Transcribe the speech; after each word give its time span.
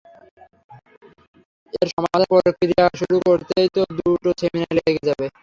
এর 1.73 1.87
সমাধানের 1.93 2.29
প্রক্রিয়া 2.31 2.85
শুরু 2.99 3.17
করতেই 3.27 3.67
তো 3.75 3.81
দুটো 3.97 4.29
সেমিস্টার 4.41 4.75
লেগে 4.77 5.07
যাবে। 5.07 5.25